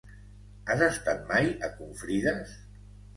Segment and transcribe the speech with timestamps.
[0.71, 2.57] Has estat mai a Confrides?